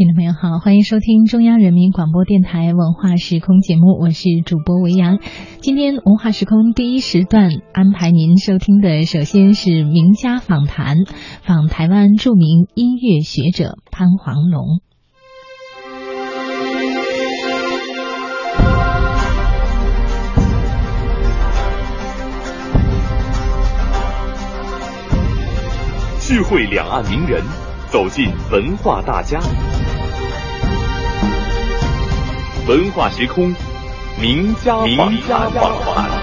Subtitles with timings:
[0.00, 5.18] 听众朋友好，欢迎收听中央人民广播电台文化时空节目，我是主播维扬。
[5.60, 10.96] 今天文化时空第一时段安排您收听的，首先是名家访谈，
[11.42, 14.80] 访台湾著名音乐学者潘黄龙。
[26.22, 27.44] 聚会两岸名人，
[27.90, 29.38] 走进文化大家。
[32.70, 33.52] 文化时空，
[34.16, 36.19] 名家访谈。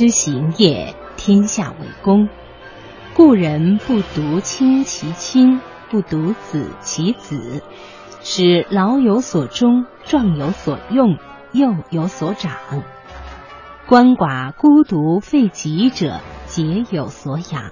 [0.00, 2.30] 知行也，天下为公。
[3.12, 7.62] 故人不独亲其亲，不独子其子，
[8.22, 11.18] 使老有所终，壮有所用，
[11.52, 12.82] 幼有所长。
[13.90, 17.70] 鳏寡孤独废疾者，皆有所养。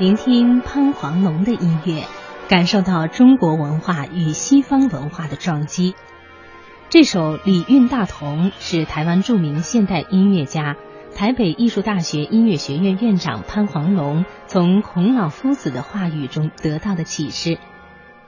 [0.00, 2.02] 聆听潘黄龙的音乐。
[2.46, 5.94] 感受到中国文化与西方文化的撞击。
[6.90, 10.76] 这首《礼运大同》是台湾著名现代音乐家、
[11.14, 17.58] 台北艺术大学音乐学院院长潘黄龙从孔老夫子的话语中得到的启示。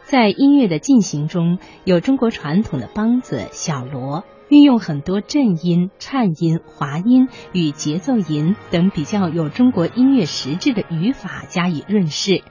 [0.02, 12.42] 在音乐的进行中，有中国传统的梆子、小锣，运用很多震音、颤音、滑音与节奏音等比较有中国音乐实质的语法加以润饰。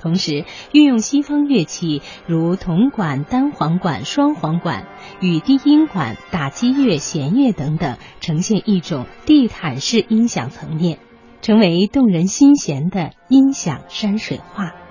[0.00, 4.86] 同时，运用西方乐器如铜管、单簧管、双簧管
[5.20, 10.98] 与低音管、打击乐、弦乐等等，呈现一种地毯式音响层面，
[11.42, 14.87] 成为动人心弦的音响山水画。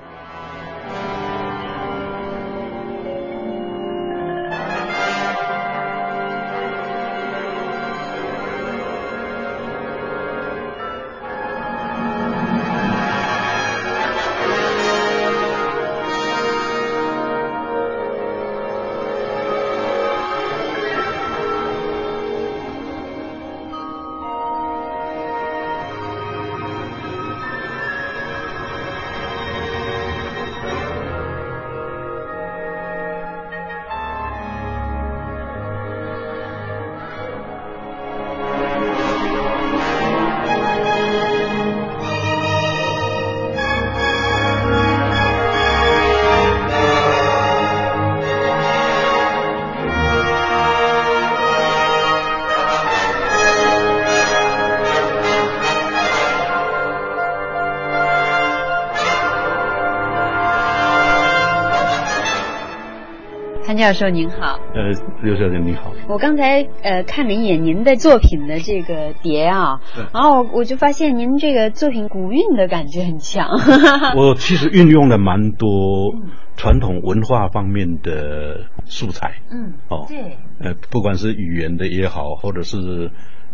[63.77, 65.93] 教授您好，呃，刘小姐你好。
[66.09, 69.81] 我刚才呃看了一眼您的作品的这个碟啊，
[70.13, 73.47] 然后我就发现您这个作品古韵的感觉很强。
[74.17, 76.15] 我其实运用了蛮多
[76.55, 83.11] 传统文化方面的素材，嗯，哦，对，呃，不管是语言的也好，或者是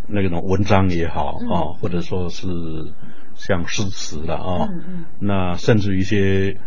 [0.08, 2.48] 那种文章也好啊，或者说是
[3.36, 4.70] 像诗词的啊，
[5.20, 6.58] 那甚至一些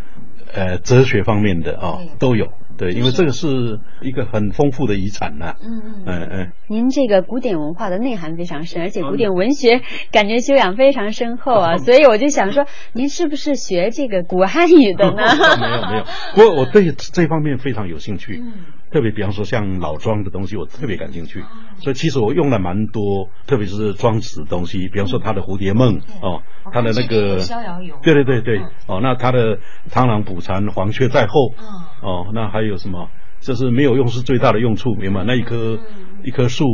[0.52, 2.48] 呃哲学方面的啊都有。
[2.76, 5.54] 对，因为这个是一个很丰富的遗产呐。
[5.60, 6.52] 嗯嗯嗯嗯。
[6.68, 9.80] 您这个古典文化的内涵非常深，而且古典文学
[10.12, 15.16] 感觉修养非常深厚啊， 所以我就想说，您是不是学这个古汉语的呢？
[15.60, 16.04] 没有没有，
[16.34, 18.40] 不过我对这方面非常有兴趣。
[18.42, 18.52] 嗯。
[18.90, 21.44] 特别比方说像老庄的东西，我特别感兴趣，
[21.78, 29.58] 所以其实我用了蛮多，特别是庄子的东西，比方说他的蝴蝶梦哦，他的那个逍遥游，对对对对，哦，那他的
[29.90, 31.54] 螳螂捕蝉，黄雀在后，
[32.02, 33.08] 哦，那还有什么？
[33.40, 35.22] 就是没有用是最大的用处，明白？
[35.24, 35.78] 那一棵
[36.24, 36.64] 一棵树。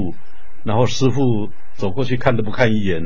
[0.64, 1.50] 然后师傅
[1.82, 3.02] 走过去看都不看一眼，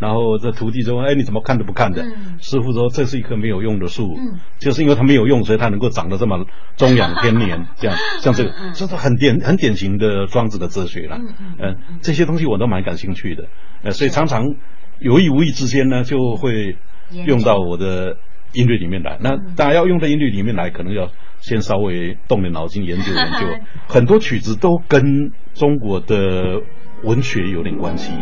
[0.00, 2.04] 然后这徒弟就问：“哎，你怎么看都不看的？”
[2.40, 4.18] 师傅说：“这是一棵没有用的树，
[4.58, 6.44] 就是因为它没有用，所以它能够长得这么
[6.76, 7.66] 中养天年。
[7.80, 11.16] 这样，像这个，这是很典很典型的庄子的哲学了。
[11.58, 13.48] 嗯，这些东西我都蛮感兴趣的。
[13.82, 14.44] 呃，所以常常
[15.00, 16.76] 有意无意之间呢，就会
[17.26, 18.18] 用到我的
[18.52, 19.16] 音乐里面来。
[19.22, 23.46] 那当然要用到音乐里面来，可能要先稍微动点脑筋研究研究，
[23.88, 26.62] 很多曲子都跟中国的
[27.02, 28.12] 文学有点关系。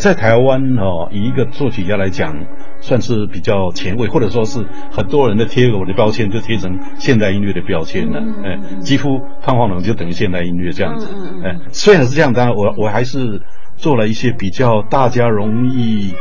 [0.00, 2.34] 在台湾哦，以一个作曲家来讲，
[2.80, 8.18] 算是比较前卫，或者说是很多人的贴我的标签，就贴成现代音乐的标签了。
[8.42, 11.06] 哎，几乎胖黄龙就等于现代音乐这样子。
[11.44, 13.42] 哎，虽然是这样，当然我我还是
[13.76, 16.14] 做了一些比较大家容易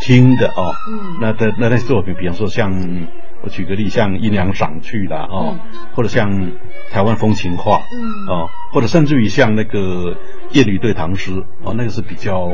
[0.00, 0.72] 听的哦。
[0.90, 1.18] 嗯。
[1.20, 2.72] 那的那那些作品，比方说像
[3.42, 5.56] 我举个例，像《阴阳赏去啦哦，
[5.94, 6.52] 或者像
[6.90, 9.78] 台湾风情画，嗯，哦，或者甚至于像那个
[10.52, 11.32] 《夜旅对唐诗》
[11.62, 12.50] 哦，那个是比较。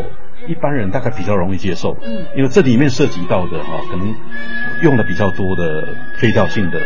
[0.48, 4.14] 一般人大概比较容易接受，嗯，因为这里面涉及到的哈，可能
[4.82, 6.80] 用了比较多的非调性的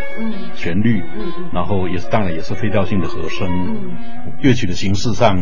[0.55, 3.97] 旋律，嗯，然后也是当然也是非调性的和声，嗯，
[4.41, 5.35] 乐曲的形式上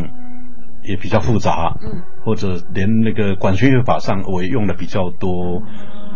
[0.82, 5.62] 也比较复杂，嗯，或者连那个管弦乐法上我也用的比较多。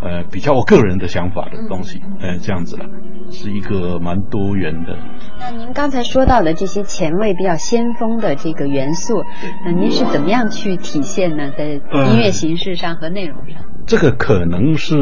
[0.04, 2.84] 呃，比较我个人的想法的东西，呃，这样子了，
[3.30, 4.98] 是一个蛮多元的。
[5.40, 9.24] 那您刚才说到的这些前卫、比较先锋的这个元素，
[9.64, 11.50] 那您是怎么样去体现呢？
[11.56, 13.64] 在音乐形式上和内容上？
[13.86, 14.94] 这个可能是。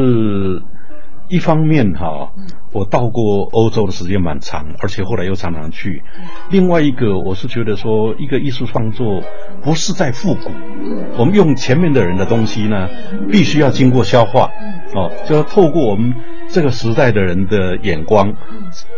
[1.29, 2.31] 一方面哈，
[2.71, 6.03] 我到过欧洲的时间蛮长，而且后来又常常去。
[6.49, 9.23] 另外一个，我是觉得说，一个艺术创作
[9.61, 10.51] 不是在复古，
[11.17, 12.89] 我们用前面的人的东西呢，
[13.31, 14.51] 必须要经过消化，
[14.95, 16.13] 哦，就要透过我们
[16.49, 18.33] 这个时代的人的眼光，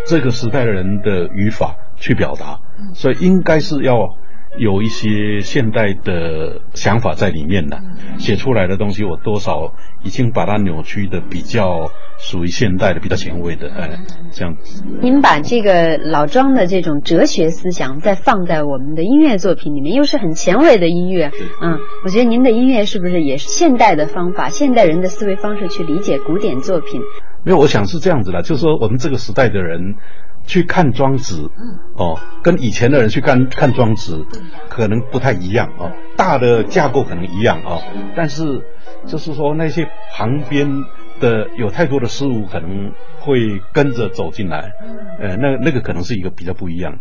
[0.07, 2.60] 这个时代的人的语法去表达，
[2.94, 3.95] 所以应该是要。
[4.57, 7.78] 有一些现代的想法在里面的，
[8.18, 9.74] 写出来的东西，我多少
[10.04, 14.00] 已经把它扭曲的比较属于现代的、比较前卫的，哎，
[14.31, 14.84] 这样子。
[15.02, 21.31] 您把这个老庄的这种哲学思想再放在我们的音乐作品里面，又是很前卫的音乐，
[21.62, 27.01] 嗯，我觉得您的音乐是不是也是现代的方法、现代人的思维方式去理解古典作品？
[27.44, 29.96] 没有，我想是这样子的，就是说我们这个时代的人。
[30.46, 31.50] 去看庄子，
[31.96, 34.26] 哦，跟以前的人去看看庄子，
[34.70, 35.92] 可能不太一样哦。
[36.16, 37.82] 大的架构可能一样哦，
[38.16, 38.64] 但是
[39.06, 40.68] 就是说那些旁边
[41.20, 44.72] 的有太多的事物可能会跟着走进来，
[45.20, 47.00] 呃，那那个可能是一个比较不一样。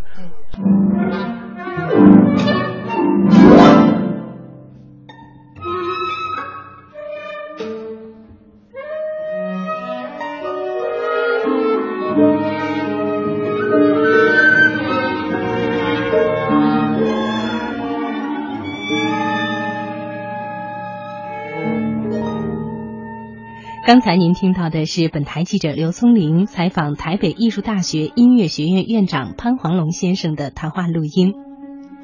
[24.05, 31.33] 才您听到的是本台记者刘聪玲采访台北艺术大学音乐学院院长潘黄龙先生的谈话录音。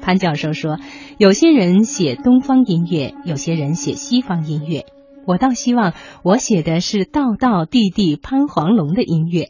[0.01, 0.79] 潘教授说
[1.19, 4.87] ：“有些人写东方音乐，有些人写西方音乐。
[5.27, 5.93] 我倒希望
[6.23, 9.49] 我写的是道道地地潘黄龙的音乐。”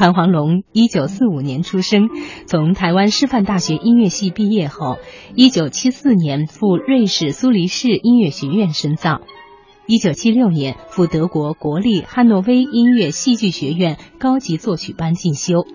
[0.00, 2.08] 潘黄龙一九四五年出生，
[2.46, 4.96] 从台湾师范大学音乐系毕业后，
[5.34, 9.20] 一九七四年赴瑞士苏黎世音乐学院深造，
[9.86, 15.66] 一九七六年赴德国国立汉诺威音乐戏剧学院高级作曲班进修，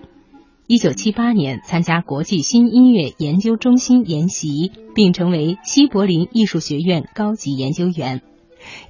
[0.66, 8.22] 一九七八年参加国际新音乐研究中心研习，并成为西柏林艺术学院高级研究员，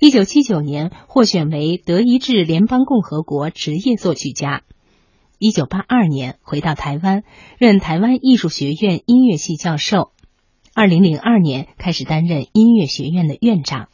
[0.00, 4.62] 一九七九年获选为德意志联邦共和国职业作曲家。
[5.38, 7.22] 一九八二年回到台湾，
[7.58, 10.12] 任台湾艺术学院音乐系教授。
[10.74, 13.88] 二零零二年开始担任音乐学院的院长。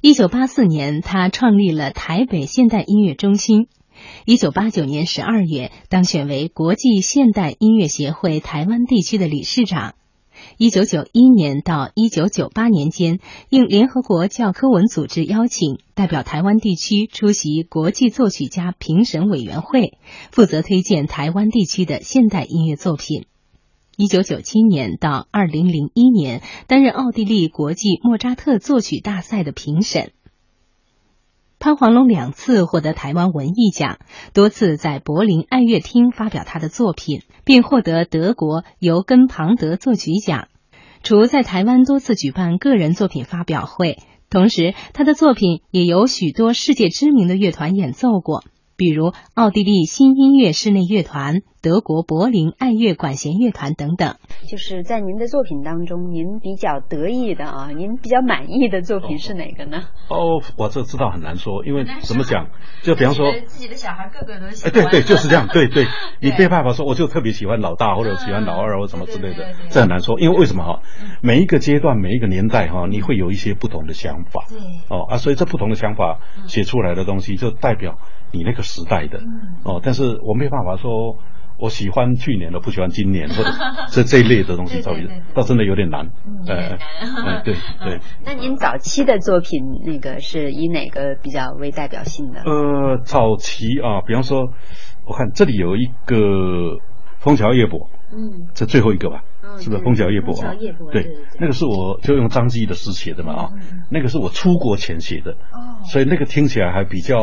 [0.00, 3.68] 一九八四年，他创立了台北现代音乐中心。
[4.24, 9.94] 一九八九年十二月，当选为国际现代音乐协会台湾地区的理事长。
[10.58, 13.20] 一九九一年到一九九八年间，
[13.50, 19.98] 应联合国教科文组织邀请，代表台湾地区出席国际作曲家评审委员会，
[20.30, 23.26] 负责推荐台湾地区的现代音乐作品。
[23.98, 30.12] 一九九七年到二零零一年，担任奥地利国际莫扎特作曲大赛的评审。
[31.58, 33.98] 潘黄龙两次获得台湾文艺奖，
[34.34, 40.48] 多次在柏林爱乐厅发表他的作品，并获得德国尤根庞德作曲奖。
[41.02, 43.98] 除在台湾多次举办个人作品发表会，
[44.28, 48.44] 同时他的作品也由许多世界知名的乐团演奏过。
[48.76, 54.16] 比如奥地利新音乐室内乐团、德国柏林爱乐管弦乐团等等。
[54.48, 59.82] 就是在您的作品当中，您比较得意的啊，您比较满意的作品是哪个呢？
[60.08, 62.48] 哦，我这知道很难说，因为怎么讲，
[62.82, 64.72] 就比方说自己的小孩个个都喜欢。
[64.72, 65.86] 哎，对对，就是这样，对对，
[66.20, 70.80] 你没办法说，我就特别喜欢老大或者喜欢老二或什么之类的，这很难说，因为为什么哈？
[71.22, 74.44] 每一个阶段、每一个年代哈，你会有一些不同的想法。
[74.88, 77.98] 哦啊，所以这不同的想法写出来的东西，就代表。
[78.32, 79.20] 你那个时代的
[79.64, 81.16] 哦，但是我没办法说，
[81.58, 83.50] 我喜欢去年的，不喜欢今年，或者
[83.90, 84.92] 这这一类的东西，倒
[85.34, 86.10] 倒真的有点难。
[86.46, 86.78] 呃，
[87.44, 88.00] 对对。
[88.24, 92.42] 那您早期的作品，那个是以哪个比较为代表性的？
[92.42, 94.52] 呃，早期啊，比方说，
[95.06, 96.16] 我看这里有一个
[97.18, 97.80] 《枫桥夜泊》，
[98.12, 99.22] 嗯，这最后一个吧。
[99.58, 99.82] 是不是？
[99.82, 100.54] 枫桥夜泊啊？
[100.92, 101.06] 对，
[101.40, 103.50] 那个是我就用张继的诗写的嘛啊，
[103.90, 105.36] 那个是我出国前写的，
[105.84, 107.18] 所以那个听起来还比较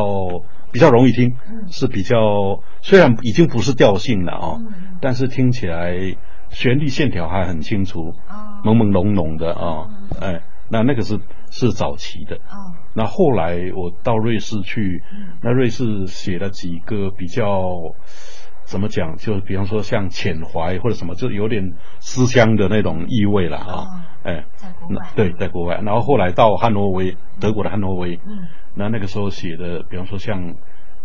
[0.72, 1.36] 比较容易听，
[1.68, 2.18] 是比较
[2.82, 4.58] 虽然已经不是调性了啊，
[5.02, 5.94] 但是听起来
[6.50, 8.14] 旋律线条还很清楚，
[8.64, 9.88] 朦朦胧胧的啊，
[10.22, 11.20] 哎，那那个是
[11.52, 12.40] 是早期的，
[12.96, 15.04] 那后来我到瑞士去，
[15.42, 17.44] 那瑞士写了几个比较。
[18.74, 19.18] 怎么讲？
[19.18, 23.86] 就比方说像浅怀或者什么，就有点思乡的那种意味了啊。
[24.24, 25.08] 哎，在国外。
[25.16, 25.80] 对，在国外。
[25.86, 28.16] 然后后来到汉诺威，德国的汉诺威。
[28.16, 28.48] 嗯。
[28.74, 30.56] 那那个时候写的，比方说像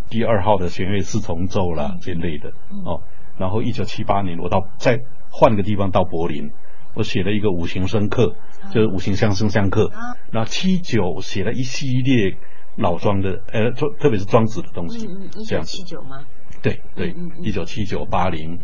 [0.09, 2.53] 第二号的弦乐四重奏啦这类的
[2.87, 3.03] 哦。
[3.37, 6.51] 然后一九七八年，我到再换个地方到柏林，
[6.95, 8.35] 我写了一个五行声课，
[8.73, 9.89] 就是五行相生相克。
[9.89, 10.17] 啊。
[10.33, 12.39] 然后七九写了一系列
[12.79, 15.07] 老庄的，呃，特特别是庄子的东西。
[15.07, 15.43] 嗯嗯。
[15.43, 16.25] 一九七九吗？
[16.63, 18.59] 对对，一九七九八零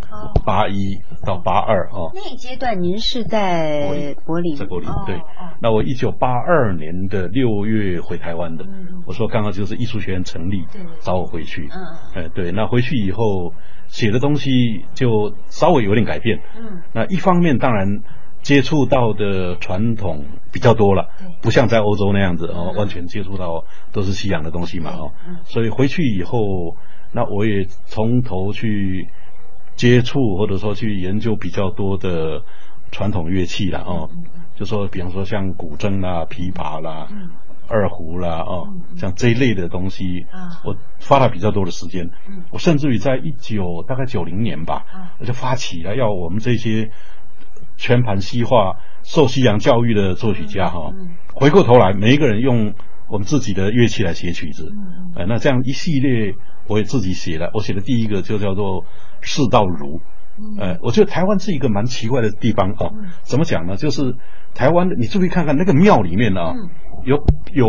[0.44, 5.20] 八一到八二啊，那一阶段您是在柏林，在柏林对。
[5.60, 8.64] 那我一九八二年的六月回台湾的，
[9.06, 10.64] 我说刚刚就是艺术学院成立，
[11.00, 11.68] 找我回去。
[11.70, 13.54] 嗯，哎对，那回去以后
[13.86, 14.50] 写的东西
[14.94, 16.40] 就稍微有点改变。
[16.56, 18.00] 嗯，那一方面当然
[18.42, 21.10] 接触到的传统比较多了，
[21.40, 25.12] 不像在欧洲那样子哦，完全接触到都是西洋的东西嘛哦，
[25.44, 26.76] 所以回去以后。
[27.14, 29.08] 那我也从头去
[29.76, 32.42] 接触，或者说去研究比较多的
[32.90, 34.10] 传统乐器了哦，
[34.56, 37.08] 就说比方说像古筝啦、琵琶啦、
[37.68, 40.26] 二胡啦哦，像这一类的东西，
[40.64, 42.10] 我花了比较多的时间。
[42.50, 44.84] 我甚至于在一九大概九零年吧，
[45.18, 46.90] 我就发起了要我们这些
[47.76, 50.92] 全盘西化、受西洋教育的作曲家哈，
[51.32, 52.74] 回过头来每一个人用
[53.08, 54.72] 我们自己的乐器来写曲子，
[55.16, 56.34] 哎，那这样一系列。
[56.68, 58.84] 我也自己写了，我写的第一个就叫做
[59.20, 60.00] 世道儒，
[60.58, 62.90] 呃，我觉得台湾是一个蛮奇怪的地方啊。
[63.22, 63.76] 怎么讲呢？
[63.76, 64.16] 就是
[64.54, 66.54] 台湾的，你注意看看那个庙里面啊，
[67.04, 67.66] 有有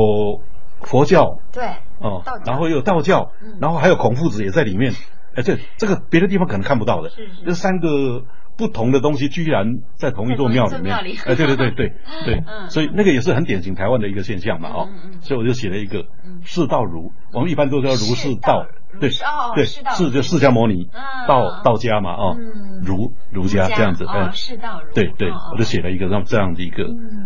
[0.81, 1.63] 佛教，对，
[1.99, 4.93] 哦，然后有道教，然后还有孔夫子也在里面。
[5.35, 7.11] 哎，这这个别的地方可能看不到的，
[7.45, 8.23] 这三个。
[8.57, 14.87] 不同的东西居然在同一座庙里面，哎，对对对对对， 所以那个也是很典型台湾的一个现象嘛，哦，
[15.19, 16.05] 所以我就写了一个
[16.41, 18.65] 世道儒，我们一般都叫儒释道，
[18.99, 19.09] 对
[19.55, 20.89] 对，释就释迦牟尼，
[21.27, 22.35] 道道家嘛，哦，
[22.81, 26.83] 儒儒家这样子，嗯，释道儒，对对，我就写了一个这样这样的一个，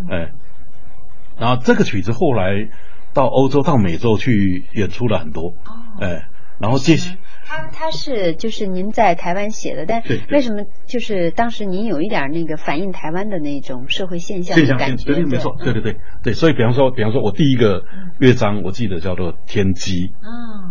[0.09, 0.31] 哎，
[1.37, 2.69] 然后这个曲子后来
[3.13, 5.53] 到欧洲到美洲去演出了很多，
[5.99, 6.27] 哎，
[6.59, 6.95] 然后接。
[7.49, 15.13] 他他是就是您在台湾写的，但为什么就是当时您有一点那个反映台湾的那种社会现象的感觉？
[15.13, 16.33] 对，没错，对对对对。
[16.33, 17.83] 所以比方说，比方说我第一个
[18.19, 20.11] 乐章我记得叫做天机，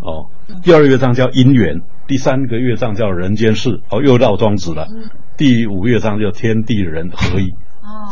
[0.05, 0.31] 哦，
[0.63, 4.87] 第二个乐章叫姻缘，第三个乐章叫人间事，哦，又绕庄子了。
[5.37, 7.49] 第五乐章叫天地人合一，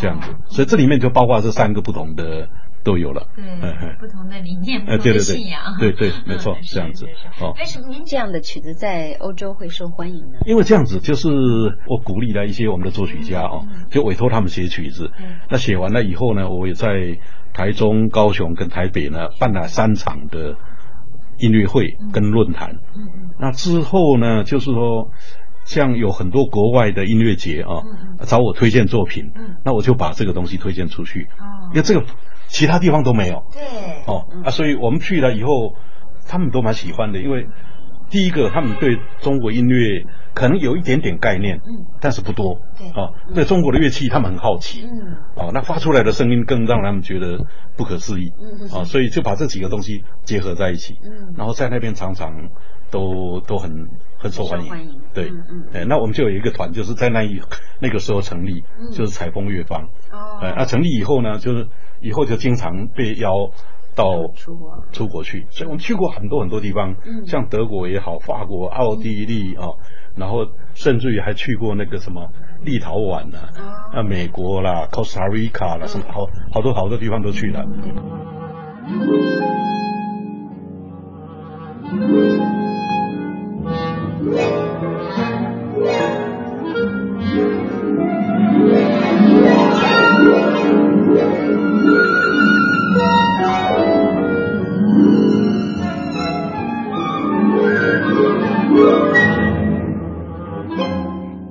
[0.01, 0.35] 这样子。
[0.47, 2.49] 所以这里面就包括这三个不同的。
[2.87, 3.45] 都有了，对，
[3.99, 7.07] 不同的理念，不同的信仰，对对，没错，这样子。
[7.41, 10.39] 哦，为什么您这样的曲子在欧洲会受欢迎呢？
[10.47, 15.11] 因为这样子，就是我鼓励了一些我们的作曲家哦，就委托他们写曲子。
[15.51, 17.19] 那写完了以后呢，我也在
[17.53, 20.55] 台中、高雄跟台北呢办了三场的
[21.39, 22.77] 音乐会跟论坛。
[22.95, 23.31] 嗯嗯。
[23.41, 25.11] 那之后呢，就是说，
[25.65, 27.83] 像有很多国外的音乐节啊，
[28.21, 29.33] 找我推荐作品，
[29.65, 31.25] 那我就把这个东西推荐出去。
[31.41, 31.67] 哦。
[31.71, 32.07] 因为这个。
[32.49, 33.63] 其他地方都没有，对，
[34.07, 35.75] 哦啊，所以我们去了以后，
[36.29, 37.47] 他们都蛮喜欢的，因为
[38.11, 40.05] 第一个他们对中国音乐
[40.37, 52.51] 可能有一点点概念，嗯，但是不多，对，啊，对中国的乐器他们很好奇，嗯，啊，那发出来的声音更让他们觉得不可思议，嗯，啊，所以就把这几个东西结合在一起，嗯，然后在那边常常
[52.91, 53.89] 都都很
[54.19, 57.41] 很受欢迎，对，嗯，哎，那我们就有一个团，就是在那一
[57.81, 58.63] 那个时候成立，
[58.93, 61.67] 就是采风乐坊，哦，哎，那成立以后呢，就是。
[61.99, 63.31] 以后就经常被邀
[63.97, 64.85] 到出国。
[64.93, 66.95] 出国去，所以我们去过很多很多地方，
[67.27, 69.67] 像德国也好，法国、奥地利啊，
[70.15, 72.31] 然后甚至于还去过那个什么
[72.63, 73.49] 立陶宛呐，
[73.93, 77.65] 啊，美国啦，Costa Rica 啦，什么好好多好多地方都去了。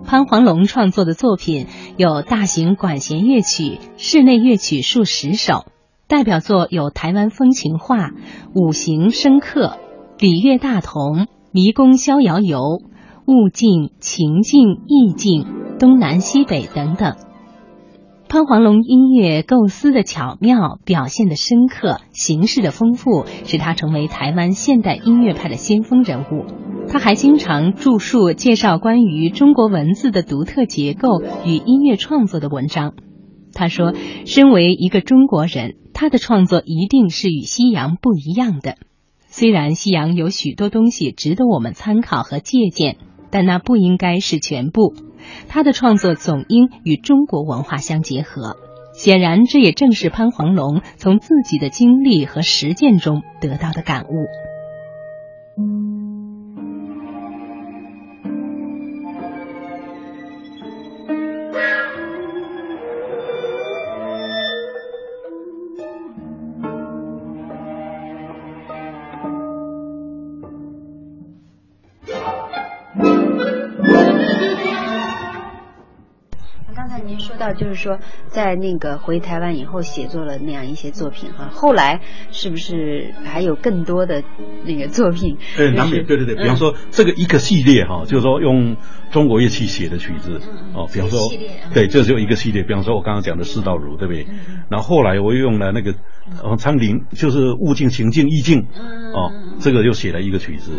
[0.06, 1.66] 潘黄龙创作的作品
[1.98, 5.66] 有大型管弦乐曲、室内乐曲数十首，
[6.08, 8.10] 代表作有《台湾风情画》
[8.54, 9.68] 《五行生刻》
[10.20, 11.18] 《礼乐大同》
[11.52, 12.60] 《迷宫逍遥游》
[13.26, 15.44] 《物境情境意境》
[15.80, 17.16] 《东南西北》等等。
[18.28, 26.46] 潘黄龙音乐构思的巧妙，表现的深刻，形式的丰富，使他成为台湾现代音乐派的先锋人物。
[26.88, 32.94] 他还经常著述介绍关于中国文字的独特结构与音乐创作的文章。
[33.54, 33.94] 他说
[34.26, 38.76] ：“身为一个中国人，他的创作一定是与西洋不一样的。
[39.28, 42.98] 虽然西洋有许多东西值得我们参考和借鉴，
[43.32, 44.94] 但那不应该是全部。
[45.48, 48.58] 他的创作总应与中国文化相结合。
[48.94, 54.28] 显然，这也正是潘黄龙从自己的经历和实践中得到的感悟。”
[77.54, 81.50] 就是说，在那个回台湾以后，写作了那样一些作品哈。
[81.52, 84.24] 后来是不是还有更多的
[84.66, 85.38] 那个作品？
[85.56, 86.36] 对，对对对。
[86.36, 88.78] 比方说，这个一个系列哈，就是说用
[89.12, 90.42] 中国乐器写的曲子
[90.74, 90.88] 哦。
[90.92, 91.20] 比方说，
[91.74, 92.64] 对，这就一个系列。
[92.64, 94.26] 比方说，我刚刚讲的四道如，对不对？
[94.70, 95.94] 然后后来我又用了那个
[96.58, 98.68] 苍林，就是物境、情境、意境
[99.14, 100.72] 哦，这个又写了一个曲子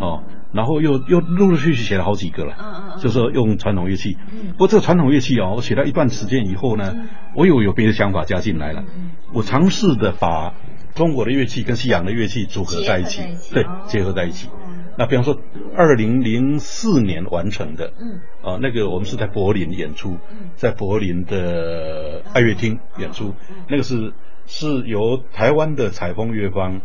[0.00, 0.22] 哦。
[0.52, 4.16] 然后又又陆陆续续写了好几个了，嗯嗯，就是用传统乐器。
[4.52, 6.94] 不过这个传统乐器哦，我写了一段时间以后呢，
[7.34, 8.84] 我又有别的想法加进来了。
[9.32, 10.54] 我尝试的把
[10.94, 13.22] 中国的乐器跟西洋的乐器组合在一起，
[13.54, 14.50] 对，结合在一起。
[14.98, 15.38] 那比方说，
[15.74, 20.18] 二零零四年完成的，嗯，啊，那个我们是在柏林演出，
[20.54, 23.32] 在柏林的爱乐厅演出，
[23.70, 24.12] 那个是
[24.44, 26.82] 是由台湾的采风乐坊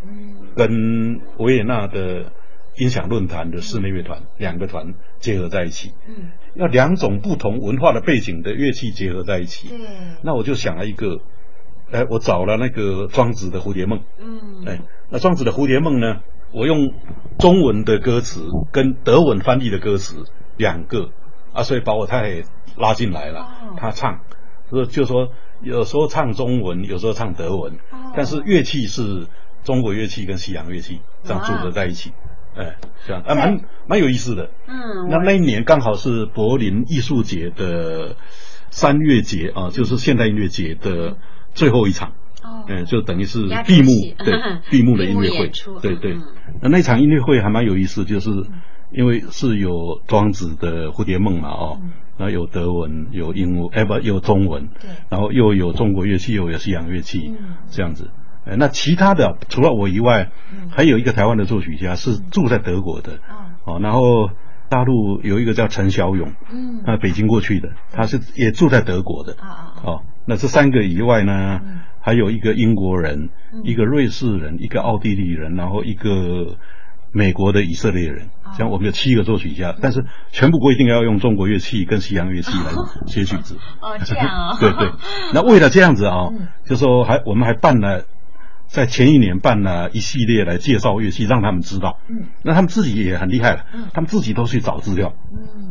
[0.55, 2.31] 跟维也纳的。
[2.77, 11.19] 音响论坛的室内乐团，两个团结合在一起，嗯，要两种不同文化的背景的乐器结合在一起，嗯，那我就想了一个，
[11.91, 16.21] 哎，我找了那个庄子的蝴蝶梦，嗯，哎，那庄子的蝴蝶梦呢，
[16.53, 16.93] 我用
[17.39, 21.09] 中文的歌词跟德文翻译的歌词两个，
[21.53, 24.19] 啊，所以把我太太拉进来了，他唱，
[24.69, 25.29] 所以就说
[25.63, 27.79] 有时候唱中文，有时候唱德文，
[28.15, 29.25] 但是乐器是
[29.63, 32.13] 中国乐器跟西洋乐器这样组合在一起。
[32.57, 34.49] 哎，这样啊，蛮蛮有意思的。
[34.67, 38.15] 嗯，那那一年刚好是柏林艺术节的
[38.69, 41.17] 三月节啊，就是现代音乐节的
[41.53, 42.09] 最后一场。
[42.43, 42.65] 哦。
[42.67, 43.91] 嗯，就等于是闭幕，
[44.23, 44.33] 对，
[44.69, 46.17] 闭幕的音乐会，对对。
[46.61, 48.29] 那那场音乐会还蛮有意思，就是
[48.91, 51.79] 因为是有庄子的蝴蝶梦嘛，哦，
[52.17, 57.33] 然后有德文，有英文，哎不，有中文，对，然后又有中国乐器，又有西洋乐器，
[57.69, 58.09] 这样子。
[58.55, 60.29] 那其他的除了我以外，
[60.69, 63.19] 还有一个台湾的作曲家是住在德国的，
[63.65, 64.29] 哦，然后
[64.69, 71.61] 大陆有一个叫陈小勇，嗯，那北京过去的，他是也住在德国的，啊哦，那这三个以外呢，
[71.99, 73.29] 还有一个英国人，
[73.63, 76.57] 一个瑞士人，一个奥地利人，然后一个
[77.11, 82.71] 美国的以色列人，像我们有七个作曲家，但是全部规定要用中国乐器跟西洋乐器来
[83.07, 84.91] 写曲子， 哦，这样啊， 对对，
[85.33, 86.29] 那为了这样子啊，
[86.65, 88.05] 就说还我们还办了。
[88.67, 91.97] 在前一年办了一系列来介绍乐器，让他们知道。
[92.09, 93.65] 嗯，那他们自己也很厉害了。
[93.73, 95.13] 嗯，他们自己都去找资料。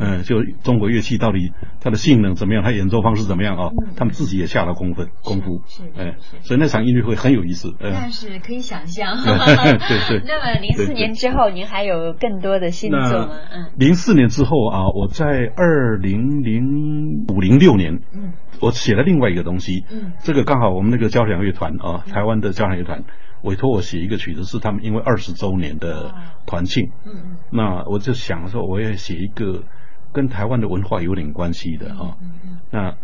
[0.01, 3.71] 嗯，嗯，就中国乐器到底它的性能怎么样，它演奏方式怎么样啊？
[3.97, 5.63] 他们自己也下了功夫功夫。
[5.67, 7.75] 是，哎，所以那场音乐会很有意思。
[7.79, 9.17] 但是可以想象。
[9.23, 9.29] 对
[10.09, 10.23] 对。
[10.27, 13.29] 那么零四年之后，您还有更多的新作吗？
[13.53, 13.67] 嗯。
[13.77, 18.01] 零四年之后啊，我在二零零五零六年。
[18.15, 18.33] 嗯。
[18.59, 23.05] 我写了另外一个东西，嗯，这个刚好我们那个交响乐团啊，台湾的交响乐团
[23.43, 26.15] 委托我写一个曲子，是他们因为二十周年的
[26.47, 29.65] 团庆，嗯嗯，那我就想说，我也写一个
[30.13, 32.95] 跟台湾的文化有点关系的啊，嗯嗯，那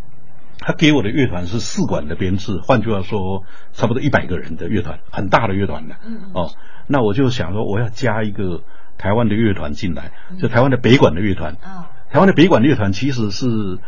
[0.59, 6.51] 他给我的乐团是四管的编制，换句话说，差不多一百个人的乐团，很大的乐团的，嗯嗯，哦，
[6.87, 8.63] 那我就想说，我要加一个
[8.97, 13.79] 台湾的乐团进来，就台湾的北管的乐团，啊，台湾的北管乐团其实是。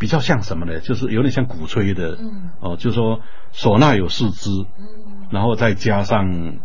[0.00, 0.80] 比较像什么呢？
[0.80, 2.16] 就是有点像鼓吹的，
[2.58, 3.20] 哦，就是说
[3.52, 4.48] 唢呐有四支，
[5.30, 6.56] 然后再加上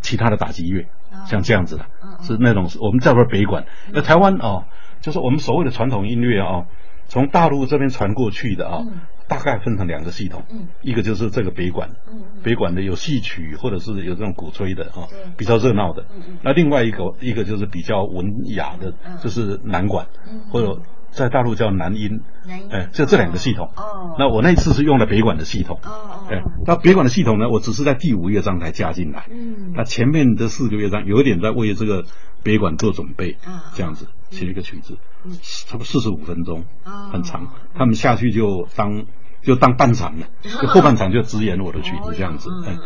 [0.00, 0.86] 其他的打击乐，
[1.26, 1.86] 像这样子的，
[2.22, 3.66] 是那种我们叫做北管。
[3.92, 4.64] 那台湾哦，
[5.00, 6.66] 就是我们所谓的传统音乐啊，
[7.06, 8.84] 从大陆这边传过去的啊，
[9.28, 10.42] 大概分成两个系统，
[10.82, 11.90] 一个就是这个北管，
[12.42, 16.06] 北管的有戏曲或者是有这种鼓吹的啊，比较热闹的。
[16.42, 20.06] 那另外一个一个就是比较文雅的，就是南管
[20.50, 20.80] 或者。
[21.16, 22.20] 在大陆叫南音，
[22.70, 23.70] 哎，就这两个系统。
[23.76, 24.16] 哦。
[24.18, 25.78] 那我那次是用了北管的系统。
[25.84, 26.26] 哦哦。
[26.30, 29.26] 哎，那北管的系统呢，我只是在第五乐章才加进来。
[29.30, 29.72] 嗯。
[29.74, 32.04] 那前面的四个乐章有一点在为这个
[32.42, 33.38] 北管做准备。
[33.44, 33.72] 啊。
[33.74, 34.98] 这样子写一个曲子，
[35.66, 36.64] 差不多四十五分钟，
[37.12, 37.48] 很长。
[37.74, 39.06] 他们下去就当。
[39.44, 42.48] 就当半场了， 就后半场就直演我的曲子这样子。
[42.66, 42.78] 嗯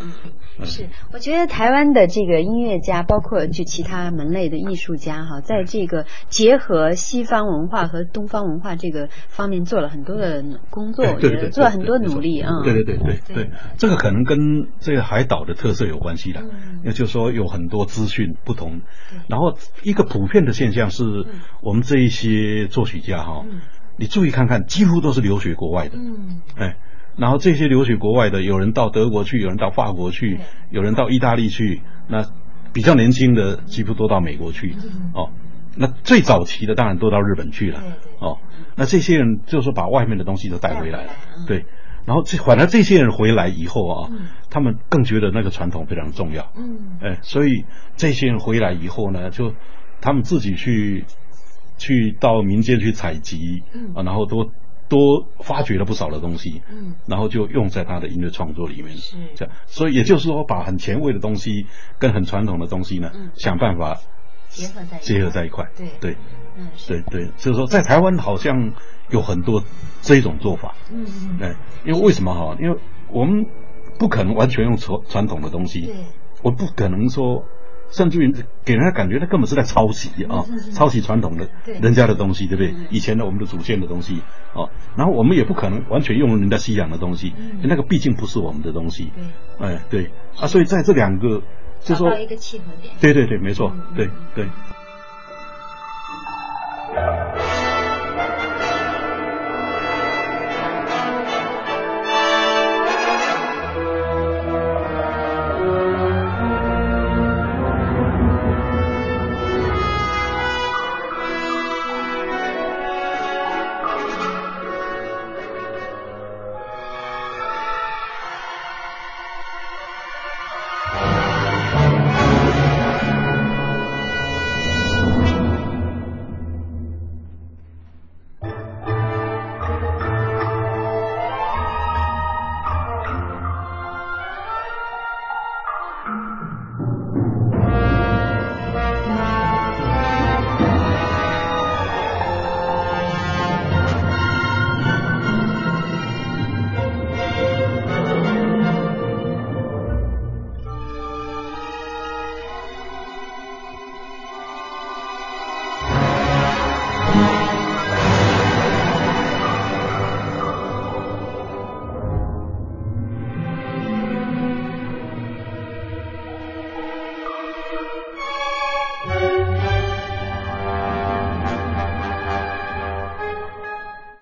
[0.58, 12.62] 嗯，是，我觉得台湾的这个音乐家，包括就其他门类的艺术家哈，在这个结合西方文化和东方文化这个方面做了很多的工作，我觉得做了很多努力啊。
[12.64, 16.42] 对对对对对，这个可能跟这个海岛的特色有关系的，
[16.84, 18.80] 也就是说有很多资讯不同，
[19.28, 21.04] 然后一个普遍的现象是
[21.62, 23.44] 我们这一些作曲家哈。
[23.98, 26.76] 你注意看看，几乎都是留学国外的，嗯，哎，
[27.16, 30.38] 然后这些留学国外的，有人到德国去，有人到法国去，
[30.70, 32.24] 有人到意大利去，那
[32.72, 34.76] 比较年轻的几乎都到美国去，
[35.14, 35.30] 哦，
[35.76, 37.82] 那最早期的当然都到日本去了，
[38.20, 38.38] 哦，
[38.76, 41.10] 那这些人就是把外面的东西都带回来了，
[41.48, 41.66] 对，
[42.06, 44.10] 然后这反而这些人回来以后啊，
[44.48, 47.64] 他们更觉得那个传统非常重要，嗯，哎，所以
[47.96, 49.54] 这些人回来以后呢，就
[50.00, 51.04] 他们自己去。
[51.78, 53.62] 去到民间去采集，
[53.94, 54.50] 啊，然后多
[54.88, 59.16] 多发掘了不少的东西，嗯，然后就用在他的音乐创作里面，是。
[59.34, 59.54] 这样。
[59.66, 61.66] 所以也就是说，把很前卫的东西
[61.98, 63.98] 跟很传统的东西呢，想办法
[64.48, 65.88] 结合在结合在一块，对。
[66.00, 66.16] 对，
[66.56, 68.72] 嗯，对对，就是说在台湾好像
[69.10, 69.62] 有很多
[70.02, 72.56] 这种做法，嗯嗯，哎，因为为什么哈？
[72.60, 72.78] 因为
[73.12, 73.46] 我们
[73.98, 75.94] 不可能完全用传传统的东西，对，
[76.42, 77.44] 我不可能说。
[77.90, 78.32] 甚至于
[78.64, 81.48] 给人家感觉，他根本是在抄袭啊，抄袭传统的
[81.80, 82.74] 人家的东西，对不对？
[82.90, 84.22] 以前的我们的祖先的东西，
[84.54, 89.12] 哦，然后我们也不可能完全用人家西洋的东西，那个毕竟不是我们的东西。
[89.58, 91.42] 哎，对啊，所以在这两个，
[91.80, 92.94] 就说一个契合点。
[93.00, 94.48] 对对对，没错，对对。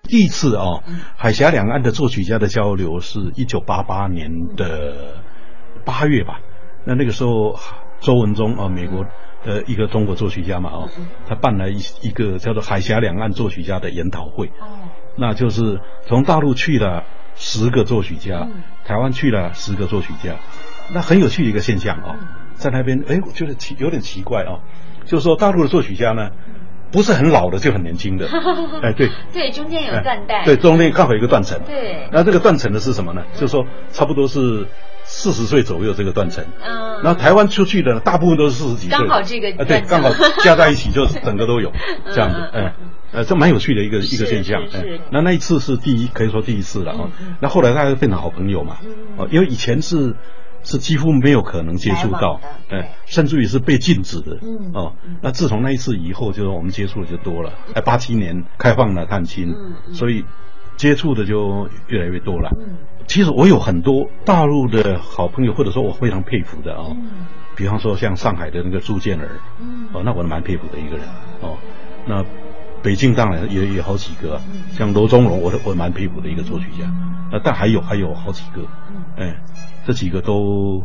[0.07, 0.83] 第一次哦，
[1.15, 5.21] 海峡两岸的作曲家的交流是一九八八年的
[5.85, 6.39] 八月吧。
[6.85, 7.59] 那那个时候，
[7.99, 9.05] 周文忠啊，美国
[9.43, 10.89] 的一个中国作曲家嘛哦，
[11.27, 14.47] 他办了一一个叫做海峡两岸作曲家的研讨会。
[14.59, 17.03] 哦，那就是从大陆去了
[17.35, 18.47] 十个作曲家，
[18.85, 20.35] 台湾去了十个作曲家。
[20.93, 22.15] 那很有趣的一个现象啊，
[22.53, 24.63] 在那边哎，我觉得奇有点奇怪啊，
[25.05, 26.31] 就是说大陆的作曲家呢。
[26.91, 28.27] 不是很老的就很年轻的，
[28.81, 33.23] 哎对，对中间有断代，对中间刚好有一个断层，对，那这个断层的是什么呢？
[33.33, 34.67] 就是说差不多是
[35.03, 40.09] 四十岁左右这个断层，嗯，然后台湾出去的大部分都是四十几岁，刚好这个，对，刚好
[40.43, 41.71] 加在一起就 整个都有
[42.13, 42.73] 这样子，哎，
[43.11, 47.09] 呃，这蛮有趣的一个一个现象，哎，那那一次是第一，可以说第一次了啊，
[47.41, 48.77] 那后来大家变成好朋友嘛，
[49.17, 50.15] 哦，因为以前是。
[50.67, 57.53] 是几乎没有可能接触到，哎，甚至于是被禁止的，嗯，哦，那自从那一次以后，就是我们接触的就多了。
[57.73, 59.55] 哎，八七年开放了探亲，
[59.93, 60.25] 所以
[60.75, 62.49] 接触的就越来越多了。
[62.59, 62.75] 嗯，
[63.07, 66.83] 其实我有很多大陆的好朋友，或者说我非常佩服的啊，
[67.55, 71.07] 比方说像上海的那个朱建儿，嗯，哦，那我蛮佩服的一个人，
[71.39, 71.57] 哦，
[72.05, 72.25] 那
[72.83, 74.41] 北京当然也有好几个，
[74.77, 76.85] 像罗中龙，我我蛮佩服的一个作曲家，
[77.31, 78.61] 那，但还有还有好几个，
[79.17, 79.35] 哎。
[79.85, 80.83] 这几个都，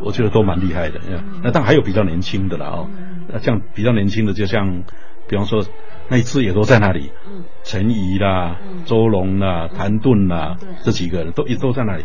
[0.00, 1.00] 我觉得都蛮厉害的。
[1.44, 2.90] 那但还有比较年轻的了哦。
[3.28, 4.82] 那像比较年轻的，就像，
[5.28, 5.64] 比方说
[6.08, 7.12] 那一次也都在那里。
[7.64, 12.04] 陈怡啦，周龙啦，谭盾啦，这几个人都也都在那里。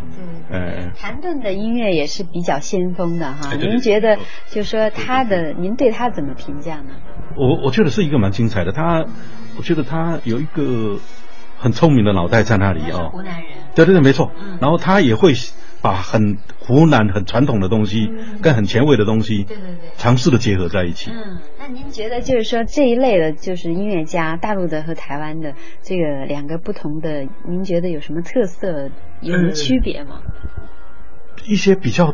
[0.49, 0.91] 嗯。
[0.95, 3.53] 谭盾的音乐也是比较先锋的哈。
[3.55, 4.17] 您觉得，
[4.49, 6.93] 就说他的，您对他怎么评价呢？
[7.37, 8.71] 我我觉得是一个蛮精彩的。
[8.71, 9.05] 他，
[9.57, 10.99] 我觉得他有一个
[11.57, 13.09] 很聪明的脑袋在那里哦。
[13.11, 13.51] 湖南人。
[13.75, 14.31] 对对对，没错。
[14.59, 15.33] 然后他也会。
[15.81, 21.11] 把很湖南很传统的东西跟很前卫的东西，对对对，尝试的结合在一起。
[21.11, 28.89] 嗯，那您觉得就是说这一类的，就是音乐家，大陆的和台湾的这个两个不同的，您觉得有什么特色，
[29.21, 30.21] 有什么区别吗？
[31.45, 32.13] 一些比较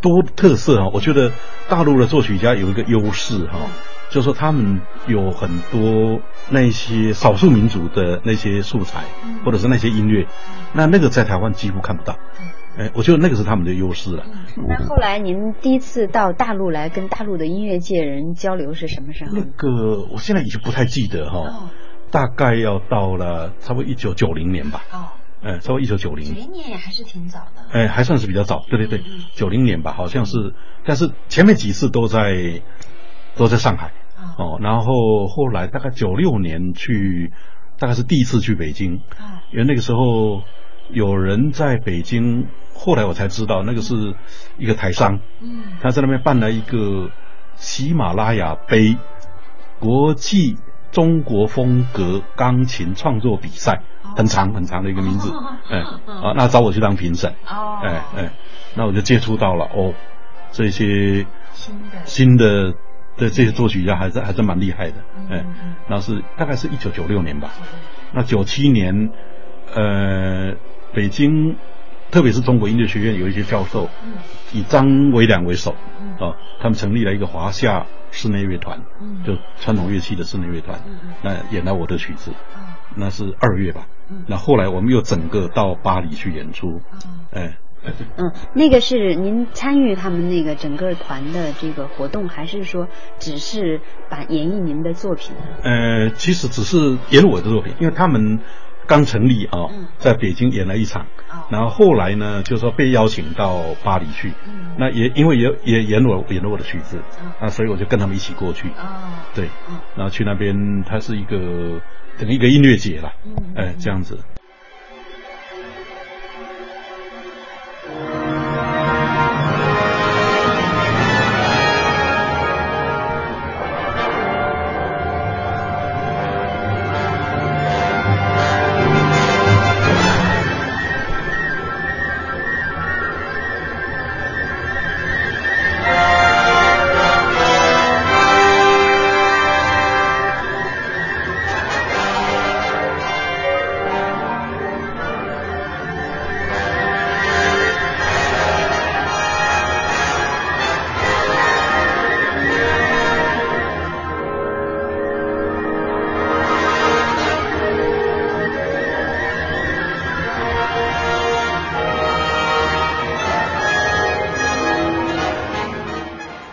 [0.00, 1.30] 多特色啊，我觉得
[1.68, 3.70] 大陆的作曲家有一个优势哈，
[4.10, 9.04] 就是说他们有很多那些少数民族的那些素材，
[9.44, 10.26] 或者是那些音乐，
[10.72, 12.18] 那那个在台湾几乎看不到。
[12.78, 14.24] 哎，我觉得那个是他们的优势了。
[14.68, 19.32] 那后来您第一次到大陆来跟大陆的音乐界人交流是什么时候？
[19.34, 21.70] 那个我现在已经不太记得哈，
[22.12, 24.84] 大概要到了差不多一九九零年吧。
[24.92, 25.08] 哦，
[25.42, 26.24] 哎，差不多一九九零。
[26.24, 27.62] 九零年也还是挺早的。
[27.72, 28.64] 哎，还算是比较早。
[28.70, 30.54] 对对对，九零年吧，好像是。
[30.86, 32.62] 但是前面几次都在
[33.34, 33.92] 都在上海。
[34.38, 34.60] 哦。
[34.60, 37.32] 然后后来大概九六年去，
[37.76, 39.00] 大概是第一次去北京。
[39.18, 39.42] 啊。
[39.50, 40.44] 因为那个时候
[40.90, 42.46] 有人在北京。
[42.80, 44.14] 后来我才知道，那个是
[44.56, 47.10] 一个台商，嗯，他在那边办了一个
[47.56, 48.96] 喜马拉雅杯
[49.80, 50.56] 国际
[50.92, 53.82] 中国风格钢琴创作比赛，
[54.16, 55.32] 很长很长的一个名字，
[55.68, 58.30] 哎，啊，那找我去当评审，哦，哎哎，
[58.76, 59.92] 那我就接触到了哦，
[60.52, 61.98] 这些新的。
[62.04, 62.72] 新的
[63.16, 64.96] 的这些作曲家还是还是蛮厉害的，
[65.30, 65.44] 哎，
[65.88, 67.50] 那是大概是一九九六年吧，
[68.12, 69.10] 那九七年，
[69.74, 70.54] 呃，
[70.94, 71.56] 北京。
[72.10, 73.88] 特别是中国音乐学院有一些教授，
[74.52, 78.82] 以张维良为首，啊，他们成立了一个华夏室内乐团，
[79.26, 80.80] 就传统乐器的室内乐团，
[81.22, 82.32] 那演了我的曲子，
[82.96, 83.86] 那是二月吧，
[84.26, 86.80] 那后来我们又整个到巴黎去演出，
[87.30, 87.58] 哎，
[88.16, 95.36] 嗯，那个是您参与他们那个整个团的这个活动，还是说只是把演绎您的作品？
[95.62, 98.40] 呃，其实只是演我的作品，因为他们。
[98.88, 101.06] 刚成立啊，在北京演了一场，
[101.50, 104.32] 然后后来呢，就说被邀请到巴黎去，
[104.78, 106.98] 那也因为也也演我演了我的曲子，
[107.38, 108.70] 那，所以我就跟他们一起过去，
[109.34, 109.48] 对，
[109.94, 111.80] 然后去那边，它是一个
[112.18, 113.12] 等于一个音乐节了，
[113.54, 114.18] 哎，这样子。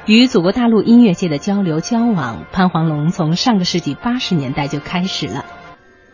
[0.08, 5.46] 与祖国大陆音乐界的交流交往，潘黄龙从上个世纪八十年代就开始了。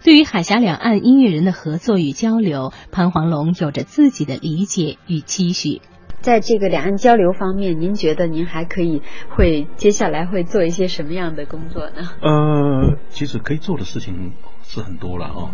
[0.02, 5.82] 对于海峡两岸音乐人的合作与交流，潘黄龙有着自己的理解与期许。
[6.22, 12.12] 在这个两岸交流方面，您觉得您还可以会接下来会做一些什么样的工作呢？
[12.22, 14.32] 呃，其实可以做的事情
[14.64, 15.52] 是很多了哦。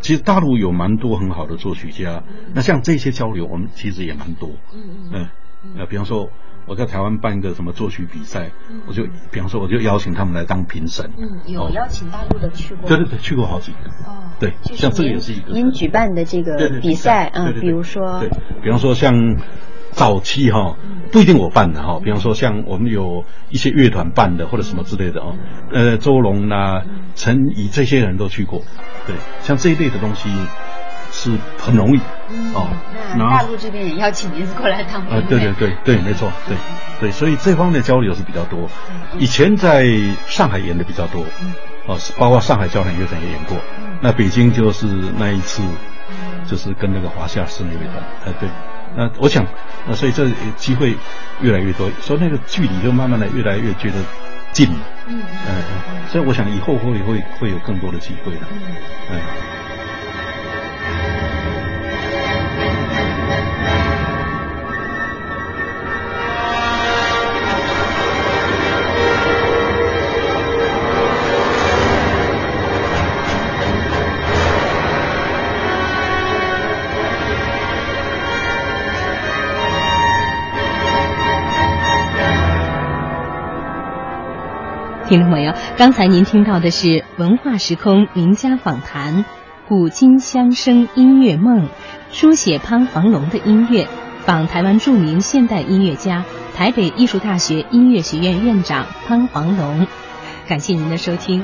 [0.00, 2.22] 其实大陆有蛮多很好的作曲家，
[2.52, 4.50] 那像这些交流，我们其实也蛮多。
[4.74, 5.28] 嗯嗯。
[5.76, 6.28] 呃，比方说
[6.68, 8.50] 我在台湾办一个什么作曲比赛，
[8.86, 11.10] 我就比方说我就邀请他们来当评审。
[11.16, 12.88] 嗯，有邀请大陆的去过。
[12.88, 13.78] 对对对，去过好几个。
[14.06, 14.30] 哦。
[14.38, 15.52] 对，像这个也是一个。
[15.52, 18.20] 您举办的这个比赛，嗯，比如说。
[18.20, 18.28] 对，
[18.62, 19.38] 比方说像。
[19.90, 20.76] 早期哈
[21.10, 25.34] 不一定我办的哈，比方说像我们有一些乐团办的或者什么之类的哦，
[25.72, 26.82] 呃，周龙呐、
[27.16, 28.62] 陈怡这些人都去过，
[29.08, 30.28] 对，像这一类的东西
[31.18, 31.98] 是很容易
[32.54, 32.68] 哦。
[33.16, 36.56] 那大陆这边也邀请您过来当啊，对对对对，没错，对
[37.00, 38.70] 对，所以这方面交流是比较多。
[39.18, 39.84] 以前在
[40.28, 41.24] 上海演的比较多，
[41.86, 43.56] 哦，包括上海交响乐团也演过，
[44.00, 44.86] 那北京就是
[45.18, 45.60] 那一次，
[46.46, 48.48] 就是跟那个华夏室内乐团，哎对。
[48.96, 49.44] 那我想，
[49.86, 50.96] 那所以这机会
[51.40, 53.96] 越来越多，所以那个距离就慢慢的越来越觉得
[54.52, 54.68] 近。
[55.06, 55.62] 嗯嗯，
[56.08, 58.40] 所以我想以后会会会有更多的机会的。
[59.10, 59.20] 嗯。
[85.08, 89.24] 听众朋友，刚才您听到的是文化时空名家访谈，
[89.66, 91.64] 《古今相生音乐梦》，
[92.10, 93.88] 书写潘黄龙的音乐，
[94.26, 99.86] 访台湾著名现代音乐家、台北艺术大学音乐学院院长潘黄龙。
[100.46, 101.42] 感谢您的收听。